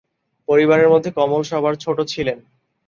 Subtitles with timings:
[0.47, 2.37] পরিবারের মধ্যে কমল সবার ছোট ছিলেন।